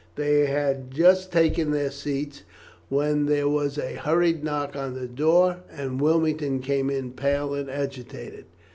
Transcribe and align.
They 0.15 0.47
had 0.47 0.89
just 0.89 1.31
taken 1.31 1.69
their 1.69 1.91
seats 1.91 2.41
when 2.89 3.27
there 3.27 3.47
was 3.47 3.77
a 3.77 3.97
hurried 4.01 4.43
knock 4.43 4.75
on 4.75 4.95
the 4.95 5.07
door, 5.07 5.57
and 5.69 6.01
Wilmington 6.01 6.59
came 6.59 6.89
in, 6.89 7.11
pale 7.11 7.53
and 7.53 7.69
agitated. 7.69 8.45